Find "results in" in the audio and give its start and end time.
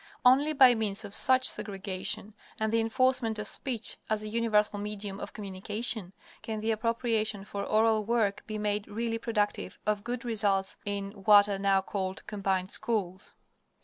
10.25-11.11